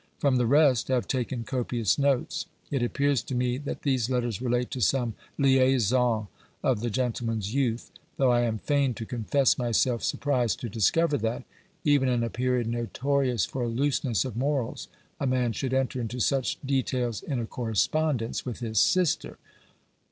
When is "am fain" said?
8.41-8.95